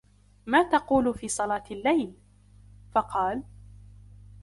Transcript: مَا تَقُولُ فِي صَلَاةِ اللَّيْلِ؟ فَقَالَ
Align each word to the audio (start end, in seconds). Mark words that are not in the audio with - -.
مَا 0.45 0.63
تَقُولُ 0.63 1.13
فِي 1.13 1.27
صَلَاةِ 1.27 1.63
اللَّيْلِ؟ 1.71 2.13
فَقَالَ 2.95 3.43